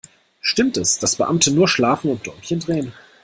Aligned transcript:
Stimmt 0.39 0.77
es, 0.77 0.97
dass 0.97 1.17
Beamte 1.17 1.51
nur 1.51 1.67
schlafen 1.67 2.09
und 2.09 2.25
Däumchen 2.25 2.59
drehen? 2.59 2.91